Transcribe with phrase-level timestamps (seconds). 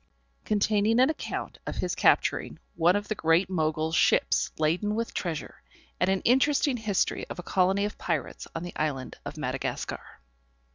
[0.47, 5.61] _Containing an Account of his capturing one of the great Mogul's ship's laden with treasure:
[5.99, 10.01] and an interesting history of a Colony of Pirates on the Island of Madagascar.